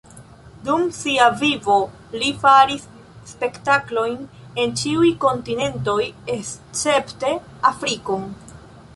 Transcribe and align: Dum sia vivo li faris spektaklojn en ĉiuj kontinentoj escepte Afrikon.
Dum 0.67 0.85
sia 0.99 1.25
vivo 1.41 1.73
li 2.21 2.29
faris 2.45 2.87
spektaklojn 3.33 4.15
en 4.63 4.73
ĉiuj 4.83 5.11
kontinentoj 5.25 5.99
escepte 6.37 7.35
Afrikon. 7.73 8.25